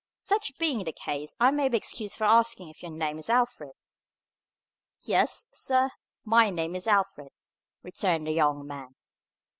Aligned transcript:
"Such 0.19 0.57
being 0.57 0.83
the 0.83 0.91
case, 0.93 1.35
I 1.39 1.51
may 1.51 1.69
be 1.69 1.77
excused 1.77 2.17
for 2.17 2.23
asking 2.23 2.65
you 2.65 2.71
if 2.71 2.81
your 2.81 2.91
name's 2.91 3.29
Alfred?" 3.29 3.73
"Yes, 5.01 5.45
sir, 5.53 5.91
my 6.25 6.49
name 6.49 6.75
is 6.75 6.87
Alfred," 6.87 7.29
returned 7.83 8.25
the 8.25 8.31
young 8.31 8.65
man. 8.65 8.95